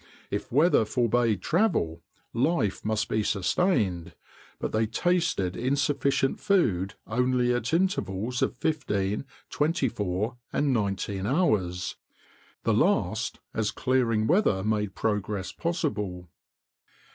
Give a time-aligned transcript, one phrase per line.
[0.31, 2.01] If weather forbade travel,
[2.33, 4.15] life must be sustained;
[4.57, 12.73] but they tasted insufficient food only at intervals of fifteen, twenty four, and nineteen hours—the
[12.73, 16.29] last as clearing weather made progress possible.